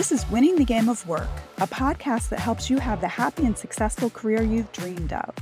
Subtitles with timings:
[0.00, 1.28] This is Winning the Game of Work,
[1.58, 5.34] a podcast that helps you have the happy and successful career you've dreamed of.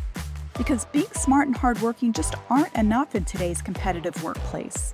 [0.56, 4.92] Because being smart and hardworking just aren't enough in today's competitive workplace.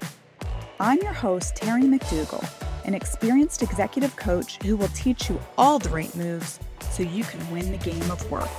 [0.79, 2.46] I'm your host, Terry McDougall,
[2.85, 6.61] an experienced executive coach who will teach you all the right moves
[6.91, 8.51] so you can win the game of work.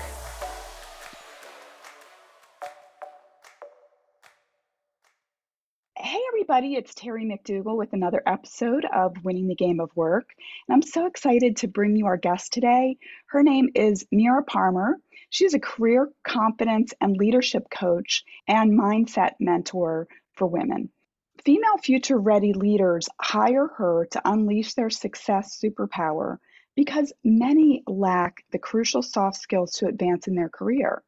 [6.48, 10.30] Everybody, it's Terry McDougall with another episode of Winning the Game of Work.
[10.68, 12.98] And I'm so excited to bring you our guest today.
[13.26, 14.94] Her name is Mira Parmar.
[15.32, 20.90] She's a career confidence and leadership coach and mindset mentor for women.
[21.44, 26.38] Female future ready leaders hire her to unleash their success superpower
[26.76, 31.02] because many lack the crucial soft skills to advance in their career.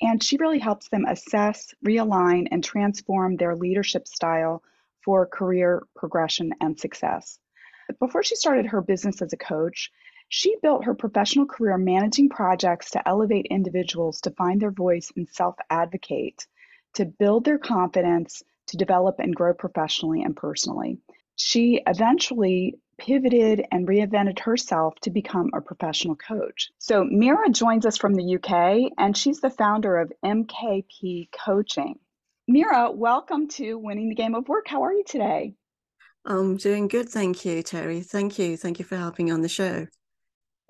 [0.00, 4.62] And she really helps them assess, realign, and transform their leadership style
[5.04, 7.38] for career progression and success.
[7.98, 9.90] Before she started her business as a coach,
[10.28, 15.28] she built her professional career managing projects to elevate individuals to find their voice and
[15.28, 16.46] self advocate,
[16.94, 20.98] to build their confidence, to develop and grow professionally and personally.
[21.36, 26.70] She eventually pivoted and reinvented herself to become a professional coach.
[26.78, 31.98] So, Mira joins us from the UK, and she's the founder of MKP Coaching.
[32.50, 34.68] Mira, welcome to Winning the Game of Work.
[34.68, 35.52] How are you today?
[36.24, 37.06] I'm doing good.
[37.06, 38.00] Thank you, Terry.
[38.00, 38.56] Thank you.
[38.56, 39.86] Thank you for helping on the show.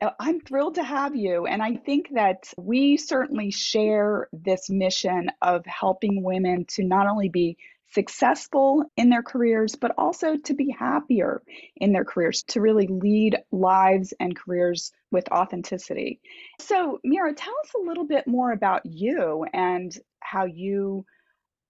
[0.03, 1.47] Uh, I'm thrilled to have you.
[1.47, 7.29] And I think that we certainly share this mission of helping women to not only
[7.29, 7.57] be
[7.93, 11.43] successful in their careers, but also to be happier
[11.77, 16.21] in their careers, to really lead lives and careers with authenticity.
[16.59, 21.07] So, Mira, tell us a little bit more about you and how you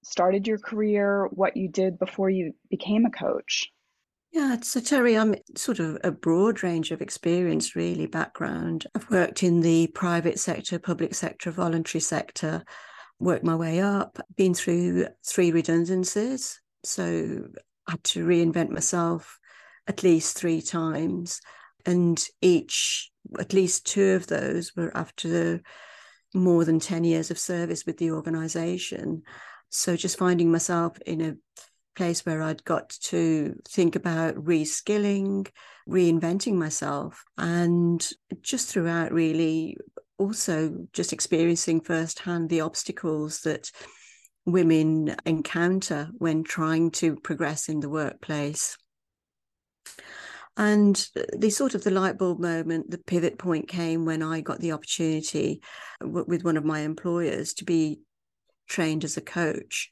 [0.09, 3.71] started your career, what you did before you became a coach.
[4.31, 8.85] Yeah, so uh, Terry, I'm sort of a broad range of experience, really, background.
[8.95, 12.63] I've worked in the private sector, public sector, voluntary sector,
[13.19, 16.61] worked my way up, been through three redundancies.
[16.83, 17.47] So
[17.87, 19.39] I had to reinvent myself
[19.87, 21.41] at least three times.
[21.85, 23.09] And each,
[23.39, 25.61] at least two of those were after
[26.35, 29.23] more than 10 years of service with the organization.
[29.69, 31.35] So just finding myself in a
[31.95, 35.47] place where I'd got to think about reskilling,
[35.87, 38.07] reinventing myself, and
[38.41, 39.77] just throughout really
[40.17, 43.71] also just experiencing firsthand the obstacles that
[44.45, 48.77] women encounter when trying to progress in the workplace.
[50.57, 51.07] And
[51.37, 54.73] the sort of the light bulb moment, the pivot point came when I got the
[54.73, 55.61] opportunity
[56.01, 58.01] with one of my employers to be
[58.69, 59.91] trained as a coach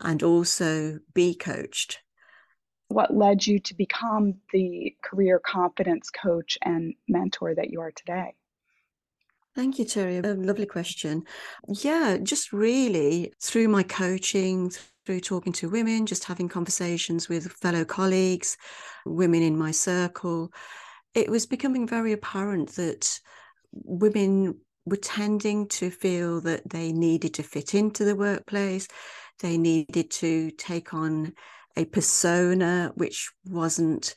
[0.00, 2.00] and also be coached.
[2.88, 8.34] What led you to become the career confidence coach and mentor that you are today?
[9.54, 10.18] Thank you, Terry.
[10.18, 11.24] A lovely question.
[11.66, 14.70] Yeah, just really through my coaching,
[15.06, 18.58] through talking to women, just having conversations with fellow colleagues,
[19.06, 20.52] women in my circle,
[21.14, 23.18] it was becoming very apparent that
[23.72, 28.88] women were tending to feel that they needed to fit into the workplace,
[29.40, 31.32] they needed to take on
[31.76, 34.14] a persona which wasn't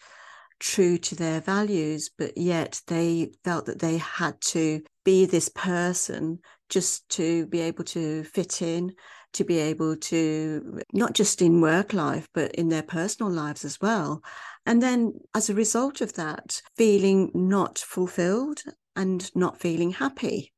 [0.59, 6.39] true to their values, but yet they felt that they had to be this person
[6.69, 8.93] just to be able to fit in,
[9.33, 13.79] to be able to, not just in work life, but in their personal lives as
[13.81, 14.21] well.
[14.65, 18.61] And then as a result of that, feeling not fulfilled
[18.95, 20.51] and not feeling happy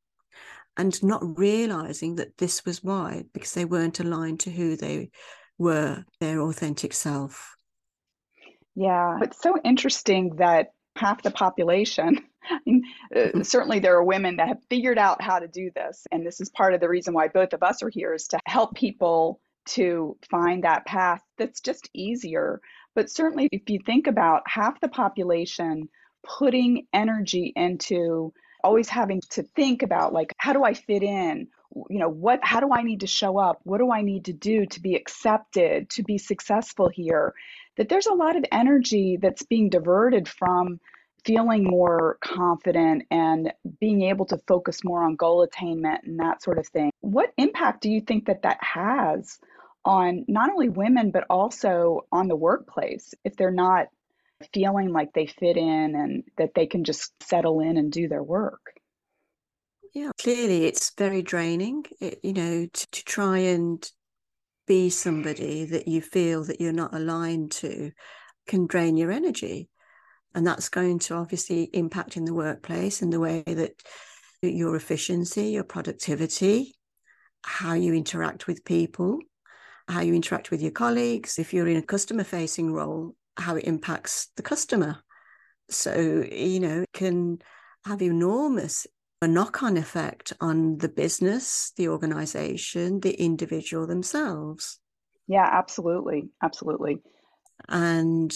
[0.78, 5.12] and not realizing that this was why, because they weren't aligned to who they
[5.58, 7.56] were, their authentic self.
[8.76, 12.84] Yeah, it's so interesting that half the population, I mean,
[13.16, 13.42] uh, mm-hmm.
[13.42, 16.06] certainly there are women that have figured out how to do this.
[16.12, 18.40] And this is part of the reason why both of us are here is to
[18.46, 22.62] help people to find that path that's just easier.
[22.96, 25.88] But certainly, if you think about half the population
[26.24, 31.48] putting energy into always having to think about, like, how do I fit in?
[31.90, 33.60] you know what how do i need to show up?
[33.63, 37.34] What do i need to do to be accepted to be successful here?
[37.78, 40.80] That there's a lot of energy that's being diverted from
[41.24, 46.57] feeling more confident and being able to focus more on goal attainment and that sort
[46.57, 46.92] of thing.
[47.02, 49.40] What impact do you think that that has
[49.86, 53.88] on not only women but also on the workplace if they're not
[54.54, 58.24] feeling like they fit in and that they can just settle in and do their
[58.24, 58.62] work
[59.94, 63.90] yeah, clearly it's very draining, it, you know, to, to try and
[64.66, 67.92] be somebody that you feel that you're not aligned to
[68.48, 69.70] can drain your energy.
[70.34, 73.74] And that's going to obviously impact in the workplace in the way that
[74.42, 76.74] your efficiency, your productivity,
[77.44, 79.20] how you interact with people,
[79.90, 81.38] how you interact with your colleagues.
[81.38, 85.04] If you're in a customer facing role, how it impacts the customer.
[85.70, 87.40] So, you know, it can
[87.86, 88.88] have enormous
[89.22, 94.80] a knock on effect on the business, the organization, the individual themselves.
[95.28, 96.30] Yeah, absolutely.
[96.42, 96.98] Absolutely.
[97.70, 98.34] And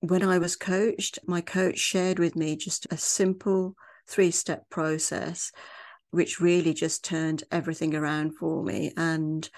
[0.00, 3.74] when I was coached, my coach shared with me just a simple
[4.06, 5.50] three step process,
[6.10, 8.92] which really just turned everything around for me.
[8.96, 9.48] And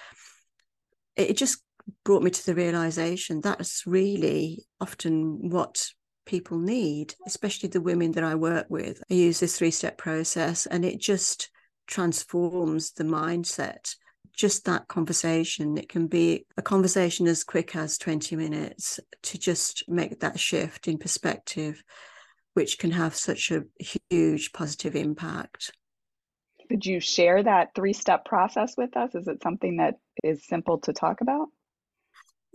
[1.17, 1.63] it just
[2.05, 5.89] brought me to the realization that's really often what
[6.25, 9.03] people need, especially the women that I work with.
[9.11, 11.51] I use this three step process and it just
[11.87, 13.95] transforms the mindset.
[14.35, 19.85] Just that conversation, it can be a conversation as quick as 20 minutes to just
[19.89, 21.83] make that shift in perspective,
[22.55, 23.65] which can have such a
[24.11, 25.73] huge positive impact.
[26.69, 29.15] Could you share that three step process with us?
[29.15, 29.95] Is it something that
[30.25, 31.49] is simple to talk about?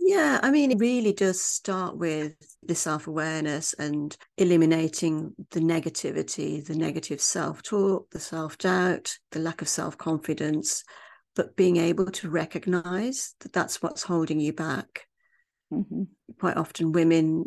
[0.04, 6.64] Yeah, I mean, it really does start with the self awareness and eliminating the negativity,
[6.64, 10.82] the negative self talk, the self doubt, the lack of self confidence,
[11.36, 15.06] but being able to recognize that that's what's holding you back.
[15.72, 16.02] Mm-hmm.
[16.40, 17.44] Quite often, women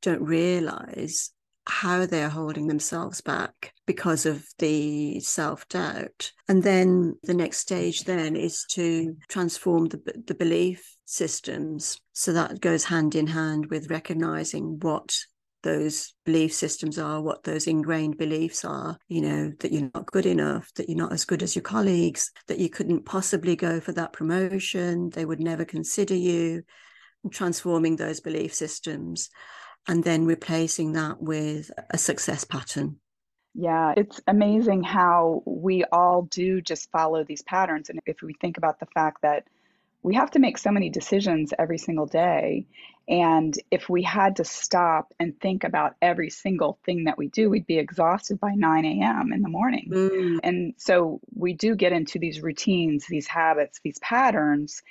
[0.00, 1.30] don't realize
[1.68, 6.32] how they're holding themselves back because of the self doubt.
[6.48, 12.00] And then the next stage then is to transform the, the belief systems.
[12.12, 15.16] So that goes hand in hand with recognizing what
[15.62, 20.26] those belief systems are, what those ingrained beliefs are, you know, that you're not good
[20.26, 23.92] enough, that you're not as good as your colleagues, that you couldn't possibly go for
[23.92, 26.62] that promotion, they would never consider you,
[27.32, 29.30] transforming those belief systems
[29.88, 32.96] and then replacing that with a success pattern.
[33.54, 37.88] Yeah, it's amazing how we all do just follow these patterns.
[37.88, 39.48] And if we think about the fact that
[40.02, 42.66] we have to make so many decisions every single day.
[43.08, 47.48] And if we had to stop and think about every single thing that we do,
[47.48, 49.32] we'd be exhausted by 9 a.m.
[49.32, 49.90] in the morning.
[49.92, 50.38] Mm.
[50.42, 54.82] And so we do get into these routines, these habits, these patterns.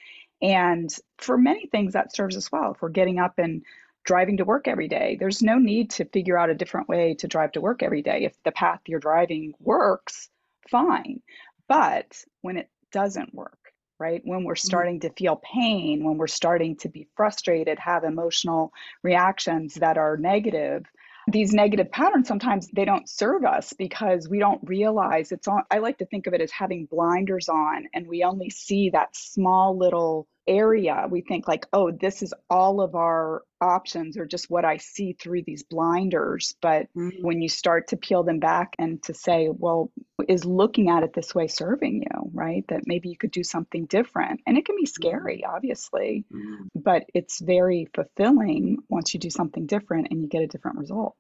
[0.41, 2.71] And for many things, that serves us well.
[2.71, 3.63] If we're getting up and
[4.05, 5.17] driving to work every day.
[5.19, 8.23] There's no need to figure out a different way to drive to work every day.
[8.23, 10.29] If the path you're driving works,
[10.69, 11.21] fine.
[11.67, 13.64] But when it doesn't work,
[13.99, 14.21] right?
[14.23, 14.67] When we're mm-hmm.
[14.67, 20.17] starting to feel pain, when we're starting to be frustrated, have emotional reactions that are
[20.17, 20.85] negative,
[21.27, 25.79] these negative patterns sometimes they don't serve us because we don't realize it's on I
[25.79, 29.75] like to think of it as having blinders on and we only see that small
[29.77, 34.63] little area we think like oh this is all of our options or just what
[34.63, 37.09] i see through these blinders but mm-hmm.
[37.21, 39.91] when you start to peel them back and to say well
[40.27, 43.85] is looking at it this way serving you right that maybe you could do something
[43.87, 45.55] different and it can be scary mm-hmm.
[45.55, 46.63] obviously mm-hmm.
[46.75, 51.15] but it's very fulfilling once you do something different and you get a different result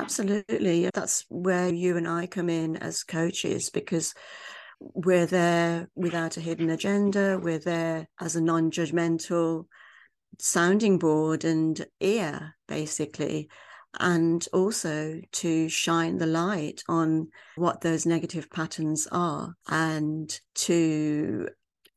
[0.00, 4.12] absolutely that's where you and i come in as coaches because
[4.94, 7.38] we're there without a hidden agenda.
[7.40, 9.66] We're there as a non judgmental
[10.38, 13.48] sounding board and ear, basically.
[14.00, 21.48] And also to shine the light on what those negative patterns are and to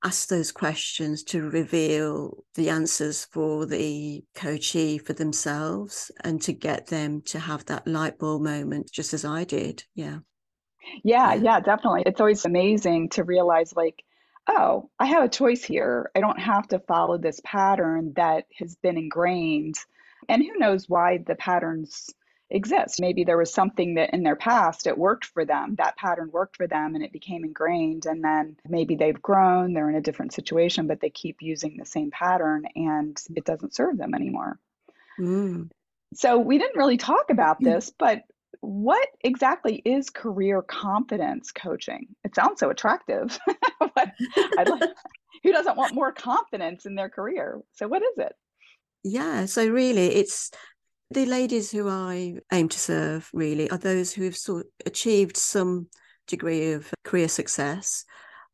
[0.04, 6.88] ask those questions to reveal the answers for the coachee for themselves and to get
[6.88, 9.84] them to have that light bulb moment, just as I did.
[9.96, 10.20] Yeah.
[11.04, 12.04] Yeah, yeah, definitely.
[12.06, 14.04] It's always amazing to realize, like,
[14.48, 16.12] oh, I have a choice here.
[16.16, 19.76] I don't have to follow this pattern that has been ingrained.
[20.30, 22.10] And who knows why the patterns
[22.50, 23.02] exist?
[23.02, 26.58] Maybe there was something that in their past it worked for them, that pattern worked
[26.58, 28.06] for them and it became ingrained.
[28.06, 31.86] And then maybe they've grown, they're in a different situation, but they keep using the
[31.86, 34.60] same pattern and it doesn't serve them anymore.
[35.20, 35.70] Mm.
[36.14, 37.66] So we didn't really talk about mm.
[37.66, 38.24] this, but
[38.62, 42.08] what exactly is career confidence coaching?
[42.24, 43.38] It sounds so attractive.
[43.96, 44.14] like,
[45.44, 47.62] who doesn't want more confidence in their career?
[47.74, 48.34] So, what is it?
[49.04, 50.52] Yeah, so really, it's
[51.12, 53.30] the ladies who I aim to serve.
[53.34, 55.88] Really, are those who have sort of achieved some
[56.28, 58.06] degree of career success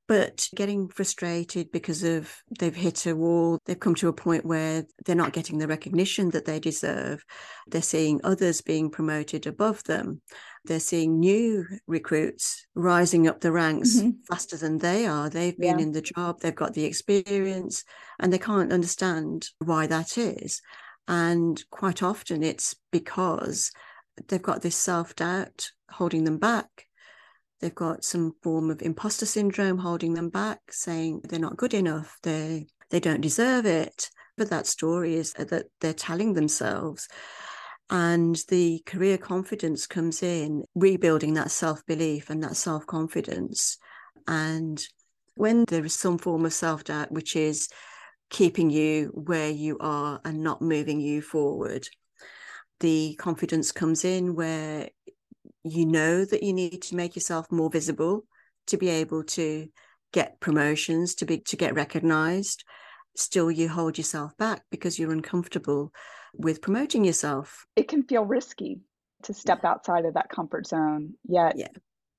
[0.08, 4.84] but getting frustrated because of they've hit a wall they've come to a point where
[5.06, 7.24] they're not getting the recognition that they deserve
[7.68, 10.22] they're seeing others being promoted above them
[10.66, 14.10] they're seeing new recruits rising up the ranks mm-hmm.
[14.30, 15.86] faster than they are they've been yeah.
[15.86, 17.84] in the job they've got the experience
[18.20, 20.62] and they can't understand why that is
[21.08, 23.72] And quite often it's because
[24.28, 26.88] they've got this self doubt holding them back.
[27.62, 32.18] They've got some form of imposter syndrome holding them back, saying they're not good enough,
[32.24, 34.10] they they don't deserve it.
[34.38, 37.08] But that story is uh, that they're telling themselves.
[37.90, 43.78] And the career confidence comes in, rebuilding that self belief and that self confidence.
[44.28, 44.82] And
[45.36, 47.70] when there is some form of self doubt, which is
[48.30, 51.88] keeping you where you are and not moving you forward,
[52.80, 54.90] the confidence comes in where
[55.64, 58.26] you know that you need to make yourself more visible
[58.68, 59.68] to be able to
[60.12, 62.64] get promotions to be to get recognized
[63.16, 65.92] still you hold yourself back because you're uncomfortable
[66.36, 67.66] with promoting yourself.
[67.76, 68.82] It can feel risky
[69.24, 71.16] to step outside of that comfort zone.
[71.28, 71.68] Yet, yeah.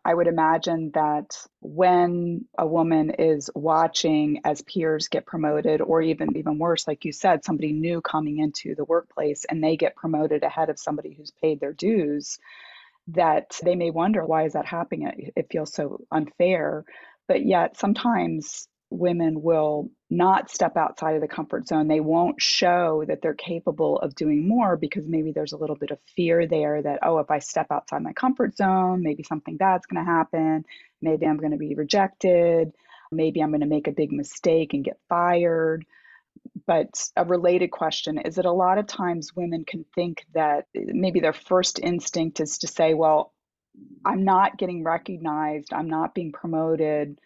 [0.05, 6.37] I would imagine that when a woman is watching as peers get promoted, or even
[6.37, 10.43] even worse, like you said, somebody new coming into the workplace and they get promoted
[10.43, 12.41] ahead of somebody who's paid their dues,
[13.09, 15.09] that they may wonder why is that happening?
[15.09, 16.85] It, it feels so unfair.
[17.29, 21.89] But yet sometimes women will not step outside of the comfort zone.
[21.89, 25.91] They won't show that they're capable of doing more because maybe there's a little bit
[25.91, 29.87] of fear there that, oh, if I step outside my comfort zone, maybe something bad's
[29.87, 30.65] going to happen.
[31.01, 32.73] Maybe I'm going to be rejected.
[33.11, 35.87] Maybe I'm going to make a big mistake and get fired.
[36.67, 40.81] But a related question is that a lot of times women can think that eh,
[40.87, 43.33] maybe their first instinct is to say, well,
[44.05, 47.19] I'm not getting recognized, I'm not being promoted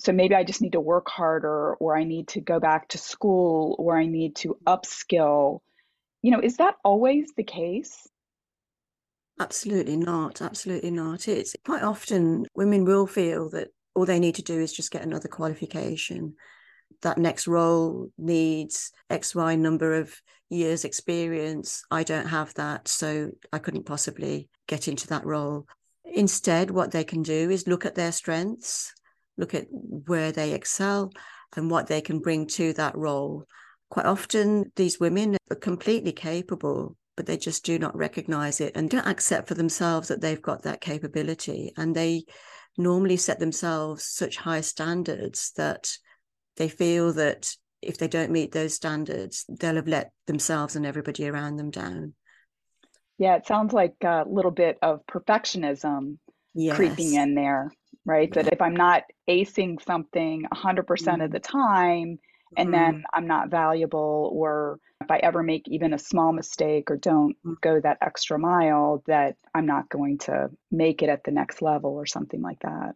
[0.00, 2.98] so maybe I just need to work harder, or I need to go back to
[2.98, 5.60] school, or I need to upskill.
[6.22, 8.08] You know, is that always the case?
[9.38, 10.40] Absolutely not.
[10.40, 11.28] Absolutely not.
[11.28, 15.02] It's quite often women will feel that all they need to do is just get
[15.02, 16.34] another qualification.
[17.02, 20.14] That next role needs X, Y number of
[20.48, 21.82] years' experience.
[21.90, 25.66] I don't have that, so I couldn't possibly get into that role.
[26.04, 28.92] Instead, what they can do is look at their strengths
[29.40, 31.12] look at where they excel
[31.56, 33.46] and what they can bring to that role.
[33.88, 38.88] Quite often, these women are completely capable, but they just do not recognize it and
[38.88, 41.72] don't accept for themselves that they've got that capability.
[41.76, 42.24] And they
[42.78, 45.90] normally set themselves such high standards that
[46.56, 51.28] they feel that if they don't meet those standards, they'll have let themselves and everybody
[51.28, 52.14] around them down.
[53.18, 56.18] Yeah, it sounds like a little bit of perfectionism
[56.54, 56.76] yes.
[56.76, 57.70] creeping in there
[58.04, 58.32] right?
[58.32, 61.20] That if I'm not acing something 100% mm-hmm.
[61.20, 62.18] of the time,
[62.56, 62.72] and mm-hmm.
[62.72, 67.36] then I'm not valuable, or if I ever make even a small mistake or don't
[67.38, 67.54] mm-hmm.
[67.60, 71.92] go that extra mile, that I'm not going to make it at the next level
[71.92, 72.94] or something like that.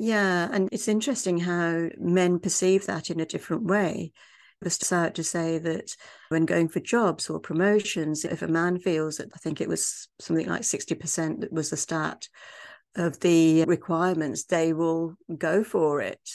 [0.00, 4.12] Yeah, and it's interesting how men perceive that in a different way.
[4.62, 5.96] It out to say that
[6.28, 10.08] when going for jobs or promotions, if a man feels that I think it was
[10.20, 12.28] something like 60% that was the stat
[12.94, 16.30] of the requirements, they will go for it.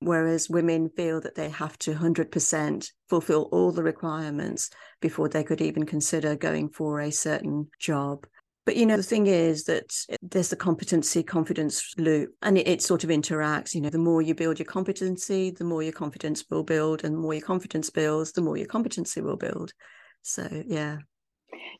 [0.00, 4.68] Whereas women feel that they have to 100% fulfill all the requirements
[5.00, 8.26] before they could even consider going for a certain job.
[8.68, 12.82] But you know, the thing is that there's the competency confidence loop and it, it,
[12.82, 13.74] sort of interacts.
[13.74, 17.14] You know, the more you build your competency, the more your confidence will build, and
[17.14, 19.72] the more your confidence builds, the more your competency will build.
[20.20, 20.98] So, yeah.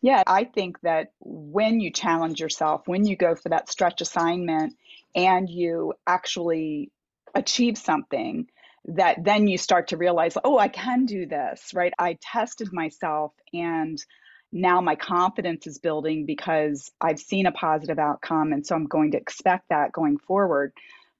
[0.00, 4.72] Yeah, I think that when you challenge yourself, when you go for that stretch assignment
[5.14, 6.90] and you actually
[7.34, 8.46] achieve something,
[8.86, 11.92] that then you start to realize, oh, I can do this, right?
[11.98, 14.02] I tested myself and
[14.52, 18.52] now my confidence is building because I've seen a positive outcome.
[18.52, 20.72] And so I'm going to expect that going forward.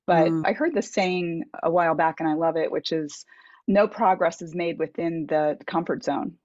[0.07, 0.43] But mm.
[0.47, 3.27] I heard the saying a while back and I love it, which is
[3.67, 6.39] no progress is made within the comfort zone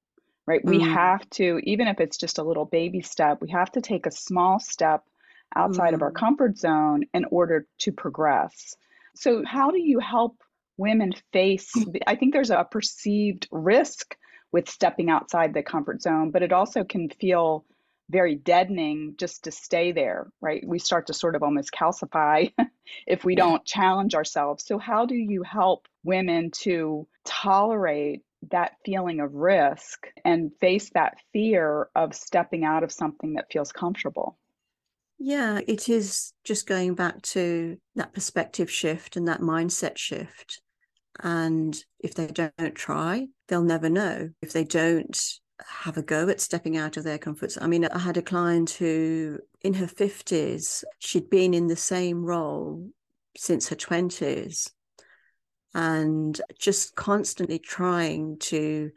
[0.45, 0.63] right?
[0.63, 0.93] We mm.
[0.93, 4.11] have to, even if it's just a little baby step, we have to take a
[4.11, 5.03] small step
[5.55, 5.95] outside mm.
[5.95, 6.15] of our mm.
[6.15, 8.75] comfort zone in order to progress.
[9.15, 10.37] So, how do you help
[10.77, 11.71] women face?
[12.07, 14.15] I think there's a perceived risk
[14.53, 17.65] with stepping outside the comfort zone, but it also can feel
[18.09, 20.63] very deadening just to stay there, right?
[20.65, 22.53] We start to sort of almost calcify
[23.07, 24.65] if we don't challenge ourselves.
[24.65, 31.17] So, how do you help women to tolerate that feeling of risk and face that
[31.31, 34.37] fear of stepping out of something that feels comfortable.
[35.19, 40.61] Yeah, it is just going back to that perspective shift and that mindset shift.
[41.19, 44.31] And if they don't try, they'll never know.
[44.41, 45.15] If they don't
[45.63, 47.63] have a go at stepping out of their comfort zone.
[47.63, 52.25] I mean, I had a client who, in her 50s, she'd been in the same
[52.25, 52.89] role
[53.37, 54.71] since her 20s
[55.75, 58.89] and just constantly trying to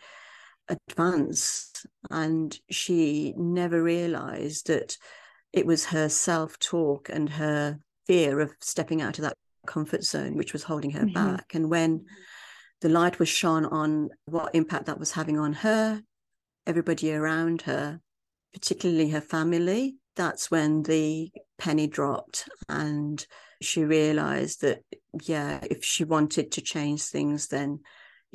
[0.68, 1.70] advance.
[2.10, 4.96] And she never realized that
[5.52, 9.36] it was her self talk and her fear of stepping out of that
[9.66, 11.12] comfort zone which was holding her mm-hmm.
[11.12, 11.54] back.
[11.54, 12.06] And when
[12.80, 16.02] the light was shone on what impact that was having on her,
[16.66, 18.00] everybody around her,
[18.52, 23.26] particularly her family, that's when the penny dropped and
[23.62, 24.80] she realized that
[25.23, 27.80] yeah if she wanted to change things then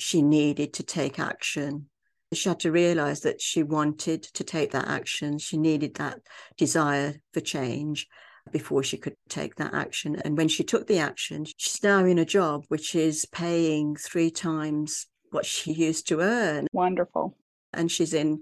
[0.02, 1.88] she needed to take action.
[2.34, 5.38] She had to realize that she wanted to take that action.
[5.38, 6.20] She needed that
[6.58, 8.08] desire for change
[8.52, 10.16] before she could take that action.
[10.24, 14.32] And when she took the action she's now in a job which is paying three
[14.32, 16.68] times what she used to earn.
[16.72, 17.38] Wonderful.
[17.74, 18.42] And she's in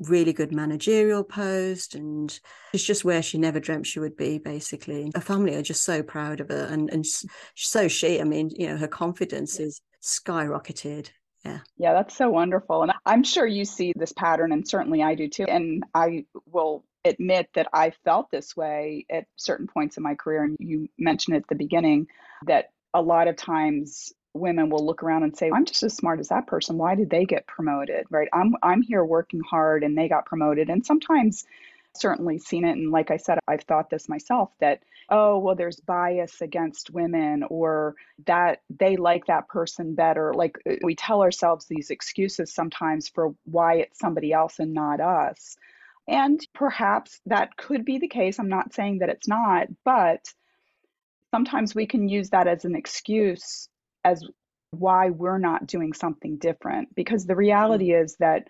[0.00, 2.40] really good managerial post and
[2.72, 5.10] it's just where she never dreamt she would be basically.
[5.14, 7.06] Her family are just so proud of her and and
[7.54, 11.10] so she i mean you know her confidence is skyrocketed.
[11.44, 11.60] Yeah.
[11.78, 12.82] Yeah that's so wonderful.
[12.82, 15.44] And i'm sure you see this pattern and certainly i do too.
[15.44, 20.44] And i will admit that i felt this way at certain points in my career
[20.44, 22.06] and you mentioned at the beginning
[22.46, 26.20] that a lot of times women will look around and say i'm just as smart
[26.20, 26.78] as that person.
[26.78, 28.06] Why did they get promoted?
[28.10, 28.28] Right?
[28.32, 31.44] I'm i'm here working hard and they got promoted and sometimes
[31.96, 35.80] certainly seen it and like i said i've thought this myself that oh well there's
[35.80, 40.32] bias against women or that they like that person better.
[40.32, 45.00] Like uh, we tell ourselves these excuses sometimes for why it's somebody else and not
[45.00, 45.56] us
[46.08, 50.20] and perhaps that could be the case i'm not saying that it's not but
[51.32, 53.68] sometimes we can use that as an excuse
[54.04, 54.24] as
[54.70, 58.04] why we're not doing something different because the reality mm-hmm.
[58.04, 58.44] is that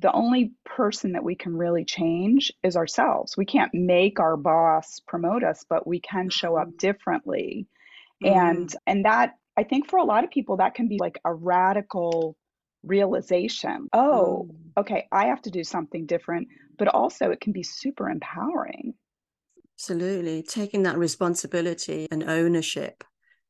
[0.00, 3.36] the only person that we can really change is ourselves.
[3.36, 6.76] We can't make our boss promote us, but we can show up mm-hmm.
[6.76, 7.66] differently.
[8.22, 8.36] Mm.
[8.36, 11.34] And and that I think for a lot of people that can be like a
[11.34, 12.36] radical
[12.82, 13.88] realization.
[13.92, 14.80] Oh, mm.
[14.80, 18.94] okay, I have to do something different, but also it can be super empowering.
[19.76, 20.42] Absolutely.
[20.42, 23.04] Taking that responsibility and ownership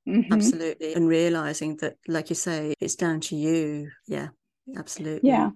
[0.08, 0.32] Mm-hmm.
[0.32, 0.94] Absolutely.
[0.94, 3.90] And realizing that, like you say, it's down to you.
[4.06, 4.28] Yeah,
[4.76, 5.28] absolutely.
[5.28, 5.50] Yeah.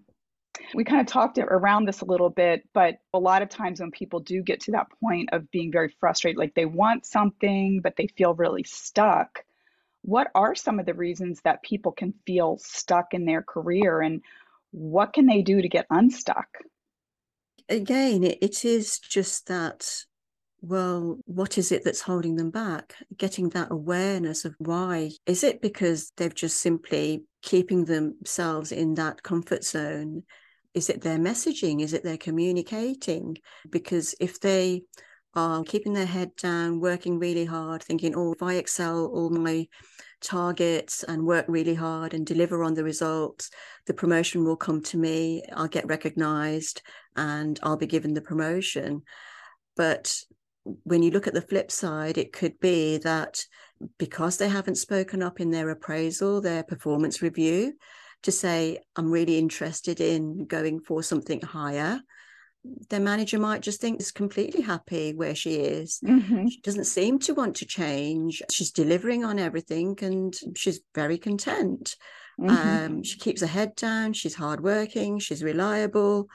[0.75, 3.91] We kind of talked around this a little bit, but a lot of times when
[3.91, 7.97] people do get to that point of being very frustrated, like they want something, but
[7.97, 9.43] they feel really stuck,
[10.03, 14.21] what are some of the reasons that people can feel stuck in their career and
[14.73, 16.49] what can they do to get unstuck?
[17.69, 20.05] Again, it is just that
[20.65, 22.95] well, what is it that's holding them back?
[23.17, 25.11] Getting that awareness of why.
[25.27, 30.23] Is it because they've just simply keeping themselves in that comfort zone?
[30.73, 31.83] Is it their messaging?
[31.83, 33.39] Is it their communicating?
[33.71, 34.83] Because if they
[35.35, 39.69] are keeping their head down, working really hard, thinking, oh, if I excel all my
[40.21, 43.51] targets and work really hard and deliver on the results,
[43.87, 46.83] the promotion will come to me, I'll get recognized
[47.17, 49.03] and I'll be given the promotion.
[49.77, 50.17] But
[50.85, 53.45] when you look at the flip side, it could be that
[53.99, 57.75] because they haven't spoken up in their appraisal, their performance review,
[58.23, 62.01] to say, I'm really interested in going for something higher,
[62.65, 66.01] their manager might just think is completely happy where she is.
[66.05, 66.47] Mm-hmm.
[66.47, 68.43] She doesn't seem to want to change.
[68.53, 71.97] She's delivering on everything and she's very content.
[72.41, 72.85] Mm-hmm.
[72.95, 74.13] Um, she keeps her head down.
[74.13, 75.19] She's hardworking.
[75.19, 76.29] She's reliable.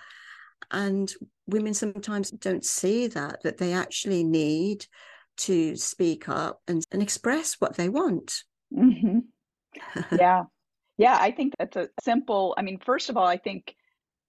[0.69, 1.11] And
[1.47, 4.85] women sometimes don't see that, that they actually need
[5.37, 8.43] to speak up and, and express what they want.
[8.73, 9.19] Mm-hmm.
[10.17, 10.43] Yeah.
[10.97, 11.17] yeah.
[11.19, 13.75] I think that's a simple, I mean, first of all, I think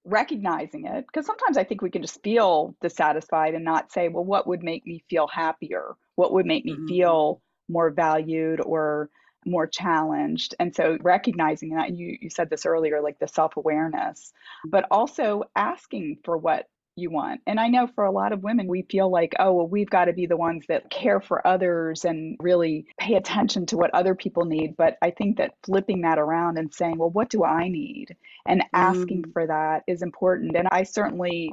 [0.09, 4.25] recognizing it, because sometimes I think we can just feel dissatisfied and not say, well,
[4.25, 5.95] what would make me feel happier?
[6.17, 6.87] What would make me mm-hmm.
[6.87, 9.11] feel more valued or
[9.47, 14.33] more challenged and so recognizing that you you said this earlier like the self-awareness
[14.67, 16.67] but also asking for what
[16.99, 19.69] you want and i know for a lot of women we feel like oh well
[19.69, 23.77] we've got to be the ones that care for others and really pay attention to
[23.77, 27.31] what other people need but i think that flipping that around and saying well what
[27.31, 29.33] do i need and asking mm.
[29.33, 31.53] for that is important and i certainly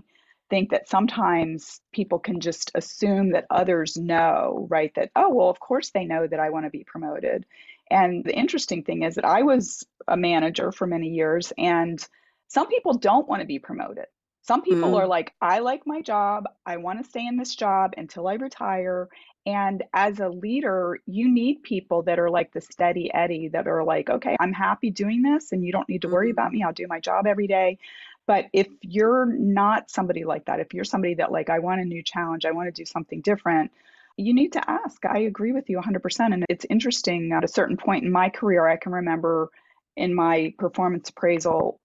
[0.50, 4.94] think that sometimes people can just assume that others know, right?
[4.96, 7.46] That, oh, well, of course they know that I want to be promoted.
[7.90, 12.06] And the interesting thing is that I was a manager for many years, and
[12.48, 14.06] some people don't want to be promoted.
[14.48, 15.00] Some people mm.
[15.00, 16.46] are like, I like my job.
[16.66, 19.10] I want to stay in this job until I retire.
[19.48, 23.84] And as a leader, you need people that are like the steady Eddie that are
[23.84, 26.40] like, okay, I'm happy doing this and you don't need to worry mm-hmm.
[26.40, 26.64] about me.
[26.64, 27.80] I'll do my job every day.
[28.28, 31.86] But if you're not somebody like that, if you're somebody that like, I want a
[31.86, 33.72] new challenge, I want to do something different,
[34.18, 35.06] you need to ask.
[35.06, 36.34] I agree with you 100%.
[36.34, 39.50] And it's interesting at a certain point in my career, I can remember
[39.96, 41.80] in my performance appraisal,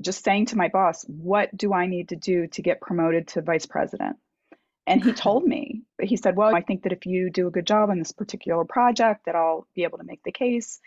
[0.00, 3.42] just saying to my boss, What do I need to do to get promoted to
[3.42, 4.16] vice president?
[4.86, 7.66] And he told me, he said, Well, I think that if you do a good
[7.66, 10.80] job on this particular project, that I'll be able to make the case.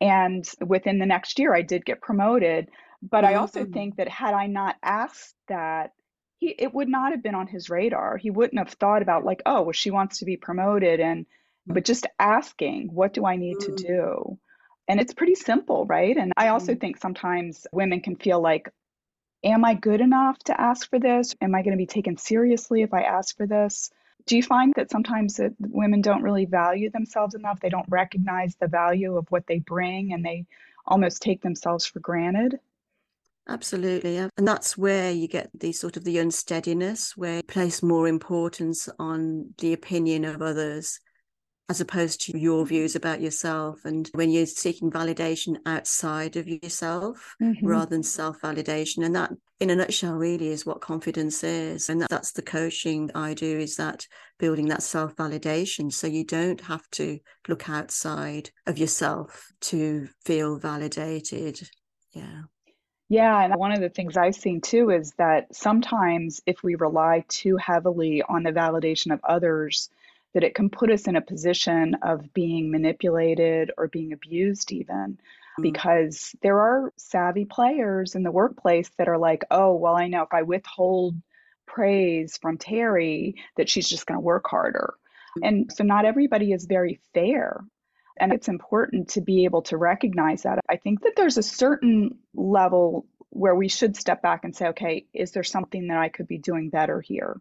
[0.00, 2.68] And within the next year, I did get promoted.
[3.02, 3.72] But I also Mm.
[3.72, 5.92] think that had I not asked that,
[6.38, 8.16] he it would not have been on his radar.
[8.18, 11.26] He wouldn't have thought about like, oh, well, she wants to be promoted, and
[11.66, 13.76] but just asking, what do I need to Mm.
[13.86, 14.38] do?
[14.88, 16.16] And it's pretty simple, right?
[16.16, 16.80] And I also Mm.
[16.80, 18.68] think sometimes women can feel like,
[19.44, 21.34] am I good enough to ask for this?
[21.40, 23.90] Am I going to be taken seriously if I ask for this?
[24.26, 27.60] Do you find that sometimes that women don't really value themselves enough?
[27.60, 30.46] They don't recognize the value of what they bring and they
[30.86, 32.58] almost take themselves for granted?
[33.48, 34.16] Absolutely.
[34.16, 38.88] And that's where you get the sort of the unsteadiness, where you place more importance
[38.98, 41.00] on the opinion of others
[41.68, 43.84] as opposed to your views about yourself.
[43.84, 47.66] And when you're seeking validation outside of yourself Mm-hmm.
[47.66, 49.04] rather than self validation.
[49.04, 51.88] And that, in a nutshell, really is what confidence is.
[51.88, 54.06] And that, that's the coaching I do is that
[54.38, 55.92] building that self validation.
[55.92, 61.68] So you don't have to look outside of yourself to feel validated.
[62.12, 62.42] Yeah.
[63.08, 67.24] Yeah, and one of the things I've seen too is that sometimes if we rely
[67.28, 69.90] too heavily on the validation of others,
[70.36, 75.18] that it can put us in a position of being manipulated or being abused, even
[75.58, 75.62] Mm.
[75.62, 80.24] because there are savvy players in the workplace that are like, oh, well, I know
[80.24, 81.14] if I withhold
[81.64, 84.92] praise from Terry, that she's just going to work harder.
[85.42, 87.64] And so not everybody is very fair.
[88.20, 90.58] And it's important to be able to recognize that.
[90.68, 95.06] I think that there's a certain level where we should step back and say, okay,
[95.14, 97.40] is there something that I could be doing better here?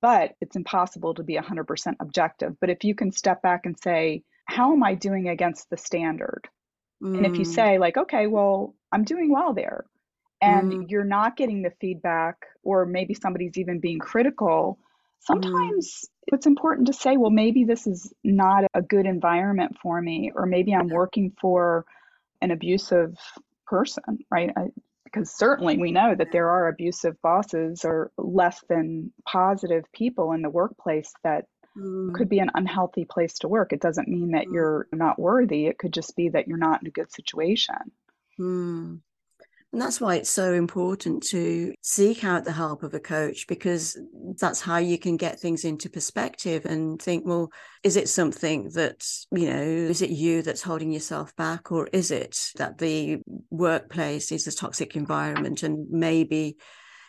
[0.00, 2.56] But it's impossible to be 100% objective.
[2.60, 6.48] But if you can step back and say, how am I doing against the standard?
[7.02, 7.54] And if you Mm.
[7.54, 9.84] say, like, okay, well, I'm doing well there,
[10.40, 10.90] and Mm.
[10.90, 14.84] you're not getting the feedback, or maybe somebody's even being critical, Mm.
[15.20, 20.30] sometimes it's important to say, well, maybe this is not a good environment for me,
[20.34, 21.84] or maybe I'm working for
[22.40, 23.16] an abusive
[23.66, 24.50] person, right?
[24.56, 24.68] I,
[25.12, 30.42] because certainly we know that there are abusive bosses or less than positive people in
[30.42, 32.12] the workplace that Mm.
[32.14, 33.72] could be an unhealthy place to work.
[33.72, 34.52] It doesn't mean that Mm.
[34.52, 35.66] you're not worthy.
[35.66, 37.92] It could just be that you're not in a good situation.
[38.38, 39.00] Mm.
[39.72, 44.00] And that's why it's so important to seek out the help of a coach because
[44.40, 47.50] that's how you can get things into perspective and think, well,
[47.82, 52.10] is it something that, you know, is it you that's holding yourself back or is
[52.10, 53.18] it that the
[53.50, 56.56] workplace is a toxic environment and maybe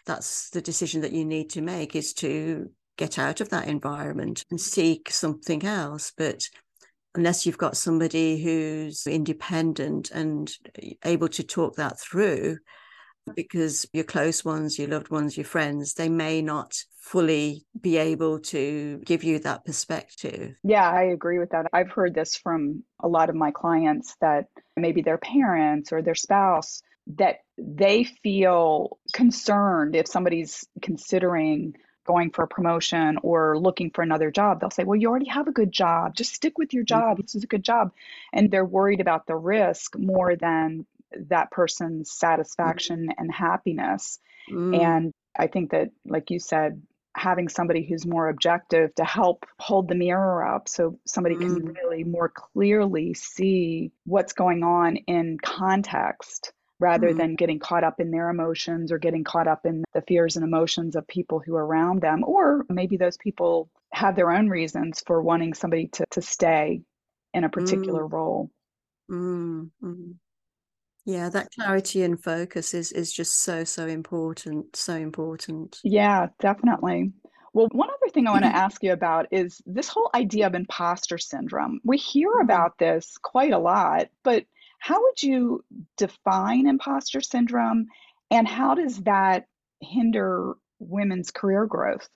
[0.05, 4.43] that's the decision that you need to make is to get out of that environment
[4.51, 6.11] and seek something else.
[6.17, 6.43] But
[7.15, 10.51] unless you've got somebody who's independent and
[11.03, 12.57] able to talk that through,
[13.35, 18.39] because your close ones, your loved ones, your friends, they may not fully be able
[18.39, 20.55] to give you that perspective.
[20.63, 21.67] Yeah, I agree with that.
[21.73, 24.45] I've heard this from a lot of my clients that
[24.75, 26.81] maybe their parents or their spouse
[27.17, 31.73] that they feel concerned if somebody's considering
[32.09, 34.59] going for a promotion or looking for another job.
[34.59, 36.15] They'll say, Well, you already have a good job.
[36.15, 37.17] Just stick with your job.
[37.21, 37.91] This is a good job.
[38.33, 40.85] And they're worried about the risk more than
[41.29, 44.19] that person's satisfaction and happiness.
[44.49, 46.81] Mm, And I think that, like you said,
[47.15, 51.75] having somebody who's more objective to help hold the mirror up so somebody can Mm.
[51.75, 57.17] really more clearly see what's going on in context rather Mm.
[57.17, 60.45] than getting caught up in their emotions or getting caught up in the fears and
[60.45, 62.23] emotions of people who are around them.
[62.25, 66.81] Or maybe those people have their own reasons for wanting somebody to, to stay
[67.33, 68.51] in a particular role.
[69.09, 70.19] Mm, mm.
[71.05, 74.75] Yeah, that clarity and focus is is just so, so important.
[74.75, 75.83] So important.
[75.83, 77.13] Yeah, definitely.
[77.53, 80.53] Well, one other thing I want to ask you about is this whole idea of
[80.53, 81.79] imposter syndrome.
[81.83, 82.41] We hear Mhm.
[82.41, 84.45] about this quite a lot, but
[84.79, 85.63] how would you
[85.97, 87.85] define imposter syndrome
[88.31, 89.45] and how does that
[89.81, 92.07] hinder women's career growth?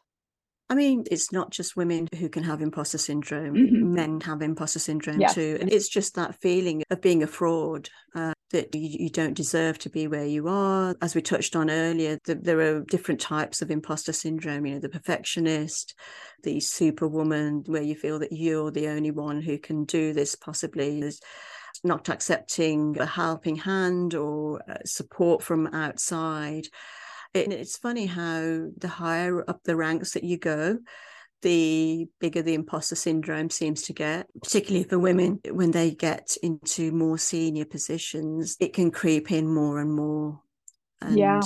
[0.69, 3.53] I mean, it's not just women who can have imposter syndrome.
[3.55, 3.93] Mhm.
[3.93, 5.35] Men have imposter syndrome Yes.
[5.35, 5.57] too.
[5.59, 9.77] And it's just that feeling of being a fraud, uh, that you, you don't deserve
[9.79, 10.95] to be where you are.
[11.01, 14.79] As we touched on earlier, th- there are different types of imposter syndrome, you know,
[14.79, 15.93] the perfectionist,
[16.43, 21.01] the superwoman, where you feel that you're the only one who can do this possibly.
[21.01, 21.19] There's
[21.83, 26.67] not accepting a helping hand or uh, support from outside.
[27.33, 30.79] It, it's funny how the higher up the ranks that you go,
[31.41, 36.91] the bigger the imposter syndrome seems to get, particularly for women when they get into
[36.91, 40.39] more senior positions, it can creep in more and more.
[41.01, 41.41] and yeah.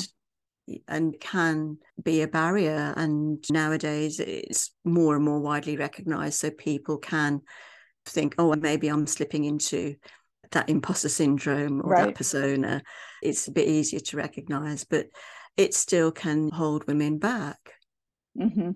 [0.88, 6.98] and can be a barrier and nowadays it's more and more widely recognized so people
[6.98, 7.42] can
[8.06, 9.96] think oh maybe i'm slipping into
[10.52, 11.96] that imposter syndrome or Right.
[11.96, 12.82] that persona
[13.22, 15.08] it's a bit easier to recognize but
[15.58, 17.74] it still can hold women back
[18.38, 18.72] hmm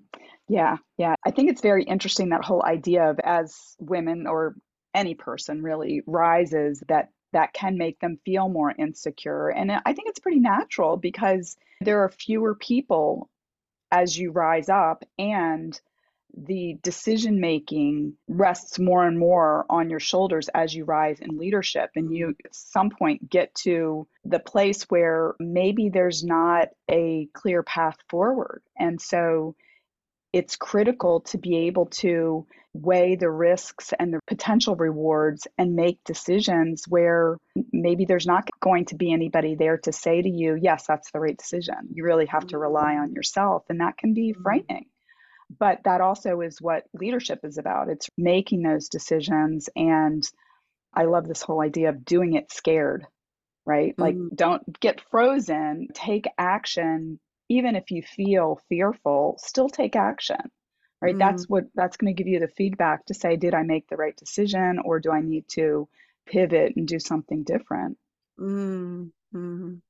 [0.48, 1.16] Yeah, yeah.
[1.26, 4.56] I think it's very interesting that whole idea of as women or
[4.94, 9.50] any person really rises that that can make them feel more insecure.
[9.50, 13.30] And I think it's pretty natural because there are fewer people
[13.92, 15.80] as you rise up and
[16.38, 21.90] the decision making rests more and more on your shoulders as you rise in leadership
[21.96, 27.64] and you at some point get to the place where maybe there's not a clear
[27.64, 29.56] path forward and so
[30.34, 36.02] it's critical to be able to weigh the risks and the potential rewards and make
[36.06, 37.36] decisions where
[37.74, 41.20] maybe there's not going to be anybody there to say to you, yes, that's the
[41.20, 41.76] right decision.
[41.92, 44.42] You really have to rely on yourself, and that can be Mhm.
[44.42, 44.86] frightening.
[45.60, 47.90] But that also is what leadership is about.
[47.90, 49.70] It's making those decisions.
[49.76, 50.24] And
[50.94, 53.06] I love this whole idea of doing it scared,
[53.66, 53.94] right?
[53.98, 54.36] Like, Mm.
[54.36, 60.40] don't get frozen, take action even if you feel fearful, still take action.
[61.02, 61.16] Right?
[61.16, 61.20] Mm.
[61.20, 63.98] That's what that's going to give you the feedback to say, did I make the
[63.98, 65.90] right decision or do I need to
[66.28, 67.98] pivot and do something different?
[68.40, 69.82] Mm, mm.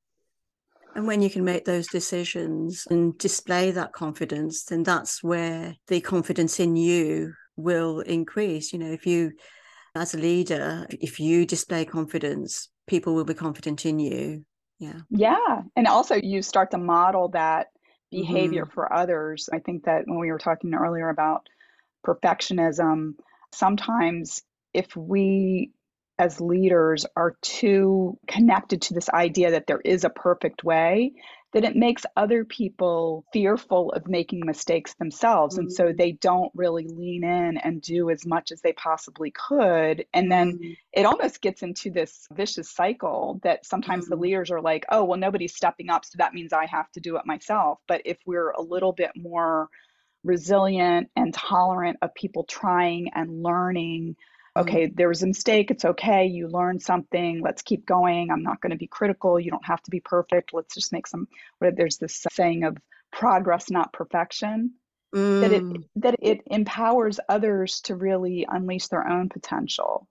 [0.95, 6.01] And when you can make those decisions and display that confidence, then that's where the
[6.01, 8.73] confidence in you will increase.
[8.73, 9.31] You know, if you,
[9.95, 14.45] as a leader, if you display confidence, people will be confident in you.
[14.79, 15.01] Yeah.
[15.09, 15.61] Yeah.
[15.75, 17.67] And also you start to model that
[18.11, 18.73] behavior Mhm.
[18.73, 19.49] for others.
[19.53, 21.47] I think that when we were talking earlier about
[22.05, 23.15] perfectionism,
[23.53, 25.71] sometimes if we
[26.21, 31.13] as leaders are too connected to this idea that there is a perfect way,
[31.53, 35.57] that it makes other people fearful of making mistakes themselves.
[35.57, 35.97] And so Mm.
[35.97, 40.05] they don't really lean in and do as much as they possibly could.
[40.13, 44.21] And then Mm, it almost gets into this vicious cycle that sometimes the Mm.
[44.21, 47.17] leaders are like, oh, well, nobody's stepping up, so that means I have to do
[47.17, 47.79] it myself.
[47.87, 49.69] But if we're a little bit more
[50.23, 54.15] resilient and tolerant of people trying and learning,
[54.55, 58.31] okay, mm, there was a mistake, it's okay, you learned something, let's keep going.
[58.31, 60.53] I'm not going to be critical, you don't have to be perfect.
[60.53, 61.27] Let's just make some,
[61.59, 62.77] what- there's this saying of
[63.11, 64.73] progress, not perfection
[65.13, 65.83] that it mm.
[65.97, 70.07] that it empowers others to really unleash their own potential.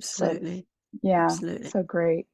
[0.00, 0.66] So Absolutely.
[1.02, 1.70] yeah, Absolutely.
[1.70, 2.26] so great.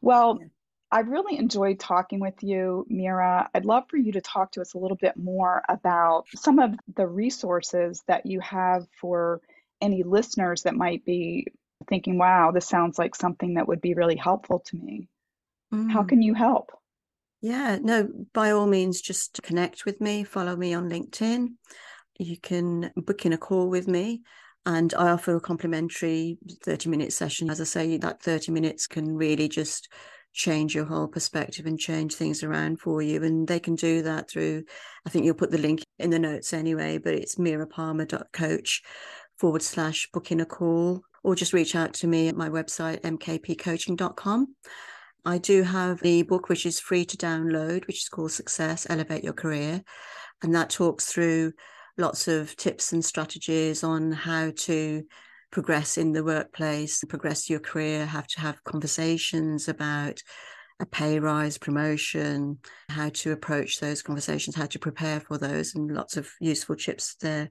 [0.00, 0.46] Well, Yeah.
[0.92, 3.48] I've really enjoyed talking with you, Mira.
[3.54, 6.74] I'd love for you to talk to us a little bit more about some of
[6.96, 9.40] the resources that you have for
[9.80, 11.46] any listeners that might be
[11.88, 15.08] thinking, wow, this sounds like something that would be really helpful to me.
[15.72, 16.08] How Mm.
[16.08, 16.72] can you help?
[17.40, 21.54] Yeah, no, by all means, just connect with me, follow me on LinkedIn.
[22.18, 24.22] You can book in a call with me,
[24.66, 27.48] and I offer a complimentary 30 minute session.
[27.48, 29.88] As I say, that 30 minutes can really just
[30.32, 33.22] change your whole perspective and change things around for you.
[33.24, 34.64] And they can do that through,
[35.06, 38.82] I think you'll put the link in the notes anyway, but it's miraparmar.coach
[39.40, 44.54] forward slash booking a call, or just reach out to me at my website, mkpcoaching.com.
[45.24, 49.24] I do have the book which is free to download, which is called Success Elevate
[49.24, 49.82] Your Career.
[50.42, 51.52] And that talks through
[51.96, 55.04] lots of tips and strategies on how to
[55.50, 60.22] progress in the workplace, progress your career, have to have conversations about
[60.80, 65.92] a pay rise, promotion, how to approach those conversations, how to prepare for those, and
[65.94, 67.50] lots of useful tips there.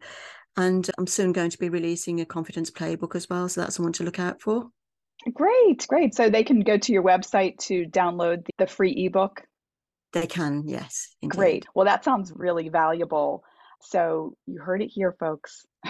[0.59, 3.47] And I'm soon going to be releasing a confidence playbook as well.
[3.47, 4.67] So that's someone to look out for.
[5.33, 6.13] Great, great.
[6.13, 9.41] So they can go to your website to download the, free ebook.
[10.11, 11.37] They can, yes, indeed.
[11.37, 11.65] Great.
[11.73, 13.45] Well, that sounds really valuable.
[13.81, 15.65] So you heard it here, folks.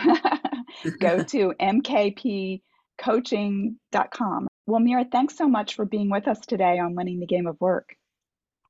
[1.00, 4.48] Go to mkpcoaching.com.
[4.68, 7.60] Well, Mira, thanks so much for being with us today on Winning the Game of
[7.60, 7.96] Work.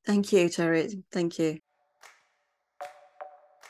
[0.06, 1.04] Thank you, Terry.
[1.12, 1.60] Thank you.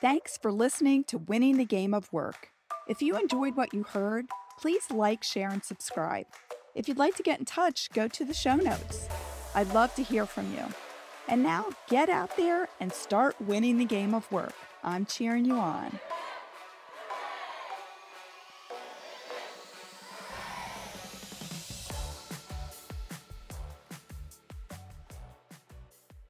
[0.02, 2.52] Thanks for listening to Winning the Game of Work.
[2.88, 6.26] If you enjoyed what you heard, please like, share, and subscribe.
[6.74, 9.10] If you'd like to get in touch, go to the show notes.
[9.54, 10.64] I'd love to hear from you.
[11.28, 14.54] And now get out there and start winning the game of work.
[14.86, 16.00] I'm cheering you on.